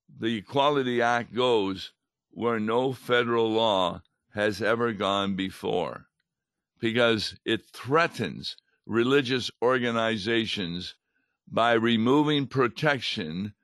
The 0.08 0.38
Equality 0.38 1.02
Act 1.02 1.34
goes 1.34 1.92
where 2.30 2.58
no 2.58 2.94
federal 2.94 3.50
law 3.50 4.00
has 4.30 4.62
ever 4.62 4.94
gone 4.94 5.36
before 5.36 6.06
because 6.80 7.38
it 7.44 7.66
threatens 7.66 8.56
religious 8.86 9.50
organizations 9.62 10.94
by 11.48 11.72
removing 11.72 12.46
protection 12.46 13.54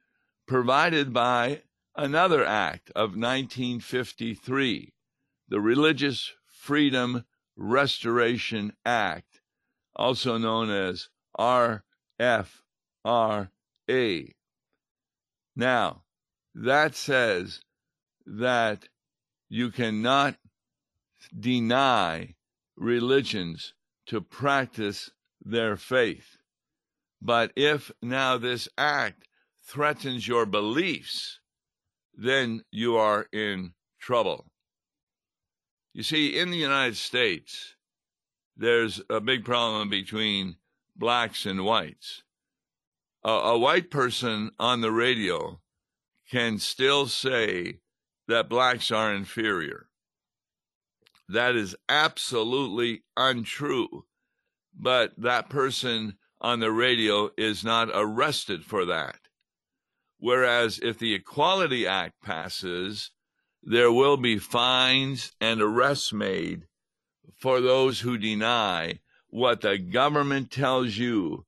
provided 0.47 1.13
by 1.13 1.63
another 1.97 2.45
act 2.45 2.91
of 2.91 3.17
1953, 3.17 4.93
the 5.49 5.61
Religious 5.61 6.33
Freedom 6.47 7.25
Restoration 7.57 8.73
Act, 8.85 9.41
also 9.97 10.39
known 10.39 10.71
as 10.71 11.09
RFRA. 11.39 11.83
Now, 15.57 16.03
that 16.55 16.95
says 16.95 17.61
that 18.27 18.89
you 19.49 19.71
cannot 19.71 20.37
deny 21.39 22.35
religions 22.77 23.75
to 24.09 24.21
practice 24.21 25.11
their 25.43 25.77
faith. 25.77 26.39
But 27.21 27.53
if 27.57 27.91
now 28.03 28.39
this 28.39 28.69
act 28.77 29.29
threatens 29.65 30.27
your 30.27 30.47
beliefs, 30.47 31.41
then 32.15 32.65
you 32.71 32.97
are 32.97 33.27
in 33.33 33.75
trouble. 34.01 34.51
You 35.93 36.03
see, 36.03 36.39
in 36.39 36.51
the 36.51 36.57
United 36.57 36.97
States, 36.97 37.75
there's 38.57 39.01
a 39.11 39.21
big 39.21 39.45
problem 39.45 39.89
between 39.89 40.57
blacks 40.97 41.47
and 41.47 41.65
whites. 41.65 42.23
A, 43.25 43.31
a 43.31 43.59
white 43.59 43.91
person 43.91 44.51
on 44.59 44.81
the 44.81 44.93
radio 44.93 45.61
can 46.31 46.59
still 46.59 47.07
say 47.07 47.81
that 48.27 48.49
blacks 48.49 48.91
are 48.91 49.15
inferior. 49.15 49.88
That 51.29 51.57
is 51.57 51.77
absolutely 51.89 53.03
untrue. 53.17 54.05
But 54.75 55.13
that 55.19 55.51
person 55.51 56.17
on 56.41 56.61
the 56.61 56.73
radio 56.73 57.31
is 57.37 57.65
not 57.65 57.91
arrested 57.93 58.65
for 58.65 58.85
that. 58.87 59.19
Whereas 60.19 60.79
if 60.83 60.99
the 60.99 61.15
Equality 61.15 61.87
Act 61.87 62.21
passes, 62.23 63.11
there 63.63 63.93
will 63.93 64.17
be 64.17 64.39
fines 64.39 65.33
and 65.41 65.61
arrests 65.61 66.13
made 66.13 66.67
for 67.37 67.61
those 67.61 68.01
who 68.01 68.19
deny 68.19 69.01
what 69.29 69.61
the 69.61 69.79
government 69.79 70.51
tells 70.51 70.97
you 70.97 71.45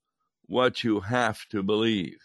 what 0.46 0.84
you 0.84 1.00
have 1.00 1.46
to 1.48 1.62
believe. 1.62 2.18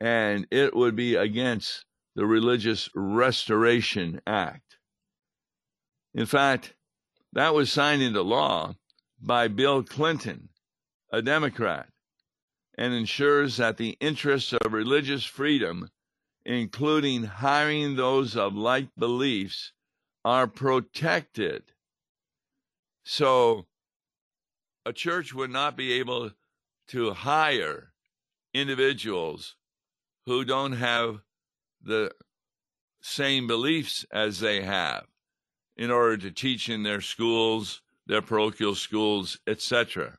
And 0.00 0.46
it 0.50 0.74
would 0.74 0.96
be 0.96 1.14
against 1.14 1.84
the 2.14 2.24
Religious 2.24 2.88
Restoration 2.94 4.20
Act. 4.26 4.69
In 6.14 6.26
fact, 6.26 6.74
that 7.32 7.54
was 7.54 7.70
signed 7.70 8.02
into 8.02 8.22
law 8.22 8.74
by 9.20 9.46
Bill 9.48 9.82
Clinton, 9.84 10.48
a 11.12 11.22
Democrat, 11.22 11.88
and 12.76 12.92
ensures 12.92 13.58
that 13.58 13.76
the 13.76 13.96
interests 14.00 14.52
of 14.52 14.72
religious 14.72 15.24
freedom, 15.24 15.88
including 16.44 17.24
hiring 17.24 17.94
those 17.94 18.36
of 18.36 18.54
like 18.54 18.88
beliefs, 18.96 19.72
are 20.24 20.48
protected. 20.48 21.62
So, 23.04 23.66
a 24.84 24.92
church 24.92 25.32
would 25.32 25.50
not 25.50 25.76
be 25.76 25.92
able 25.92 26.32
to 26.88 27.12
hire 27.12 27.92
individuals 28.52 29.54
who 30.26 30.44
don't 30.44 30.72
have 30.72 31.20
the 31.80 32.12
same 33.00 33.46
beliefs 33.46 34.04
as 34.10 34.40
they 34.40 34.62
have 34.62 35.09
in 35.80 35.90
order 35.90 36.18
to 36.18 36.30
teach 36.30 36.68
in 36.68 36.82
their 36.82 37.00
schools, 37.00 37.80
their 38.06 38.20
parochial 38.20 38.74
schools, 38.74 39.38
etc. 39.46 40.18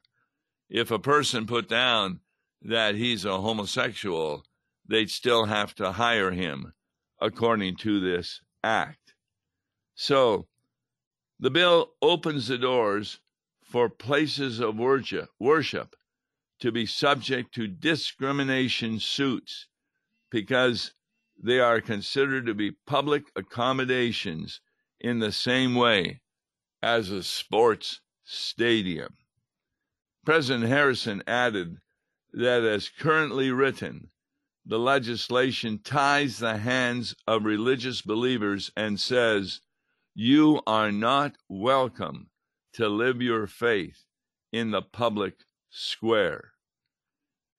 If 0.72 0.90
a 0.90 0.98
person 0.98 1.46
put 1.46 1.70
down 1.70 2.22
that 2.64 2.96
he's 2.96 3.26
a 3.26 3.40
homosexual, 3.40 4.44
they'd 4.88 5.12
still 5.12 5.46
have 5.46 5.76
to 5.76 5.92
hire 5.92 6.32
him 6.32 6.74
according 7.20 7.76
to 7.76 8.00
this 8.00 8.42
act. 8.64 9.14
So 9.94 10.48
the 11.40 11.52
bill 11.52 11.92
opens 12.02 12.48
the 12.48 12.58
doors 12.58 13.20
for 13.64 13.88
places 13.88 14.60
of 14.60 14.80
worship, 14.80 15.96
to 16.60 16.72
be 16.72 16.88
subject 16.88 17.54
to 17.54 17.68
discrimination 17.68 19.00
suits 19.00 19.68
because 20.32 20.96
they 21.38 21.60
are 21.60 21.82
considered 21.82 22.48
to 22.48 22.56
be 22.56 22.72
public 22.88 23.26
accommodations 23.36 24.60
in 25.02 25.20
the 25.20 25.32
same 25.32 25.76
way 25.76 26.22
as 26.82 27.10
a 27.10 27.24
sports 27.24 28.00
stadium. 28.24 29.16
President 30.24 30.70
Harrison 30.70 31.24
added 31.28 31.78
that, 32.32 32.64
as 32.64 32.90
currently 32.90 33.52
written, 33.52 34.12
the 34.66 34.80
legislation 34.80 35.80
ties 35.84 36.38
the 36.38 36.58
hands 36.58 37.16
of 37.28 37.46
religious 37.46 38.02
believers 38.02 38.72
and 38.78 39.00
says, 39.00 39.62
You 40.14 40.62
are 40.68 40.92
not 40.92 41.36
welcome 41.50 42.30
to 42.74 42.88
live 42.88 43.22
your 43.22 43.48
faith 43.48 44.06
in 44.52 44.70
the 44.72 44.84
public 44.84 45.34
square. 45.70 46.52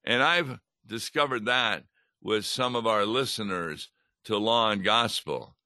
And 0.04 0.22
I've 0.22 0.60
discovered 0.86 1.44
that 1.46 1.84
with 2.20 2.44
some 2.44 2.76
of 2.76 2.86
our 2.86 3.04
listeners 3.04 3.90
to 4.24 4.36
Law 4.36 4.70
and 4.70 4.84
Gospel 4.84 5.56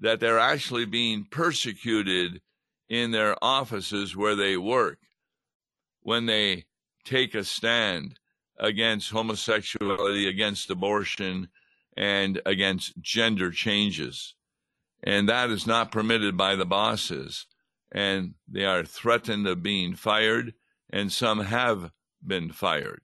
that 0.00 0.20
they're 0.20 0.38
actually 0.38 0.84
being 0.84 1.26
persecuted 1.30 2.40
in 2.88 3.10
their 3.10 3.36
offices 3.42 4.16
where 4.16 4.36
they 4.36 4.56
work 4.56 4.98
when 6.02 6.26
they 6.26 6.64
take 7.04 7.34
a 7.34 7.44
stand 7.44 8.18
against 8.58 9.10
homosexuality, 9.10 10.26
against 10.28 10.70
abortion, 10.70 11.48
and 11.96 12.40
against 12.46 13.00
gender 13.00 13.50
changes. 13.50 14.34
And 15.02 15.28
that 15.28 15.50
is 15.50 15.66
not 15.66 15.92
permitted 15.92 16.36
by 16.36 16.56
the 16.56 16.66
bosses. 16.66 17.46
And 17.92 18.34
they 18.48 18.64
are 18.64 18.84
threatened 18.84 19.46
of 19.46 19.62
being 19.62 19.94
fired, 19.94 20.54
and 20.90 21.12
some 21.12 21.40
have 21.40 21.90
been 22.26 22.50
fired. 22.52 23.02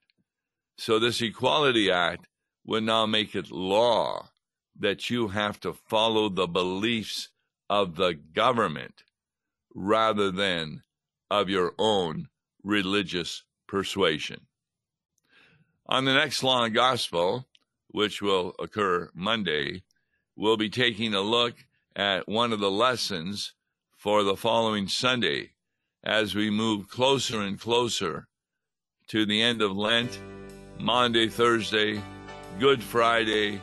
So, 0.76 0.98
this 0.98 1.22
Equality 1.22 1.90
Act 1.90 2.26
would 2.64 2.82
now 2.82 3.06
make 3.06 3.34
it 3.34 3.50
law 3.50 4.30
that 4.78 5.10
you 5.10 5.28
have 5.28 5.60
to 5.60 5.72
follow 5.72 6.28
the 6.28 6.46
beliefs 6.46 7.28
of 7.70 7.96
the 7.96 8.14
government 8.14 9.04
rather 9.74 10.30
than 10.30 10.82
of 11.30 11.48
your 11.48 11.74
own 11.78 12.28
religious 12.62 13.42
persuasion. 13.66 14.46
On 15.86 16.04
the 16.04 16.14
next 16.14 16.42
and 16.42 16.74
Gospel, 16.74 17.46
which 17.88 18.22
will 18.22 18.54
occur 18.58 19.10
Monday, 19.14 19.82
we'll 20.36 20.56
be 20.56 20.70
taking 20.70 21.14
a 21.14 21.20
look 21.20 21.54
at 21.94 22.28
one 22.28 22.52
of 22.52 22.60
the 22.60 22.70
lessons 22.70 23.52
for 23.96 24.22
the 24.22 24.36
following 24.36 24.88
Sunday 24.88 25.50
as 26.02 26.34
we 26.34 26.50
move 26.50 26.88
closer 26.88 27.40
and 27.40 27.58
closer 27.58 28.26
to 29.08 29.24
the 29.26 29.40
end 29.40 29.62
of 29.62 29.76
Lent, 29.76 30.20
Maundy, 30.78 31.28
Thursday, 31.28 32.02
Good 32.58 32.82
Friday, 32.82 33.60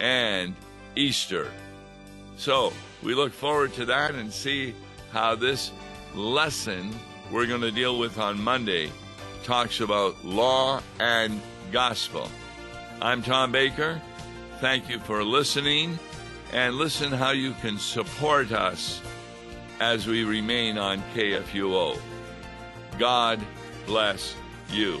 and 0.00 0.54
Easter. 0.96 1.50
So 2.36 2.72
we 3.02 3.14
look 3.14 3.32
forward 3.32 3.72
to 3.74 3.84
that 3.86 4.14
and 4.14 4.32
see 4.32 4.74
how 5.12 5.34
this 5.34 5.70
lesson 6.14 6.94
we're 7.30 7.46
going 7.46 7.60
to 7.60 7.70
deal 7.70 7.98
with 7.98 8.18
on 8.18 8.40
Monday 8.40 8.90
talks 9.44 9.80
about 9.80 10.24
law 10.24 10.82
and 10.98 11.40
gospel. 11.70 12.28
I'm 13.00 13.22
Tom 13.22 13.52
Baker. 13.52 14.00
Thank 14.60 14.90
you 14.90 14.98
for 14.98 15.22
listening 15.24 15.98
and 16.52 16.74
listen 16.74 17.12
how 17.12 17.30
you 17.30 17.52
can 17.60 17.78
support 17.78 18.52
us 18.52 19.00
as 19.80 20.06
we 20.06 20.24
remain 20.24 20.76
on 20.76 21.02
KFUO. 21.14 21.98
God 22.98 23.40
bless 23.86 24.34
you. 24.70 25.00